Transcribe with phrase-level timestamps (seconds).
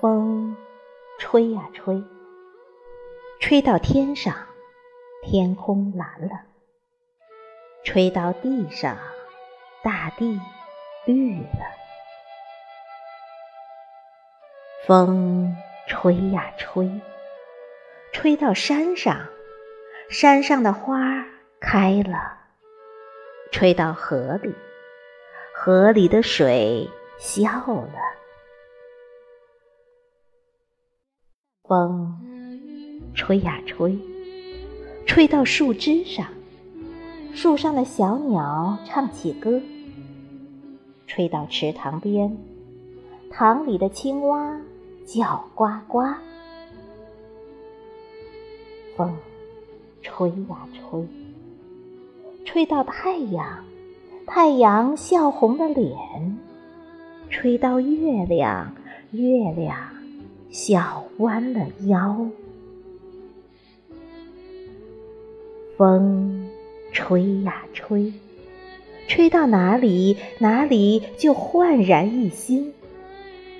[0.00, 0.56] 风
[1.18, 2.02] 吹呀吹，
[3.38, 4.34] 吹到天上，
[5.22, 6.40] 天空蓝了；
[7.84, 8.96] 吹到地上，
[9.84, 10.40] 大地
[11.04, 11.64] 绿了。
[14.84, 15.56] 风
[15.86, 16.90] 吹呀吹，
[18.12, 19.28] 吹到山上，
[20.10, 21.24] 山上的花
[21.60, 22.18] 开了；
[23.52, 24.52] 吹到河里，
[25.54, 28.11] 河里的水笑了。
[31.72, 32.12] 风
[33.14, 33.98] 吹呀吹，
[35.06, 36.26] 吹到树枝上，
[37.32, 39.58] 树上的小鸟唱起歌；
[41.06, 42.36] 吹到池塘边，
[43.30, 44.60] 塘里的青蛙
[45.06, 46.00] 叫呱呱。
[48.94, 49.16] 风
[50.02, 51.08] 吹呀吹，
[52.44, 53.64] 吹到太阳，
[54.26, 55.96] 太阳笑红了脸；
[57.30, 58.74] 吹到月亮，
[59.12, 60.01] 月亮。
[60.52, 62.26] 笑弯了腰，
[65.78, 66.46] 风
[66.92, 68.12] 吹呀吹，
[69.08, 72.74] 吹到哪里哪里就焕然一新，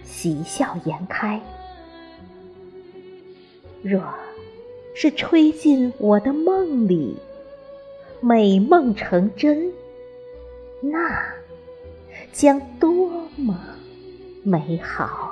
[0.04, 1.40] 喜笑颜开。
[3.82, 4.02] 若
[4.94, 7.16] 是吹进我的梦里，
[8.20, 9.72] 美梦成真，
[10.82, 10.98] 那
[12.34, 13.58] 将多么
[14.42, 15.31] 美好！